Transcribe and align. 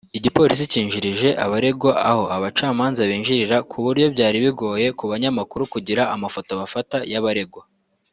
Igipolisi 0.17 0.65
kinjirije 0.71 1.29
abaregwa 1.45 1.91
aho 2.09 2.23
abacamanza 2.35 3.01
binjirira 3.09 3.57
ku 3.69 3.77
buryo 3.83 4.05
byari 4.15 4.37
bigoye 4.45 4.87
ku 4.97 5.03
banyamakuru 5.11 5.63
kugira 5.73 6.03
amafoto 6.15 6.51
bafata 6.61 6.97
y’abaregwa 7.13 7.63